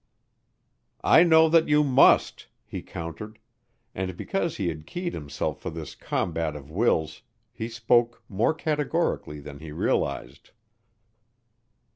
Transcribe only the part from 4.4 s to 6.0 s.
he had keyed himself for this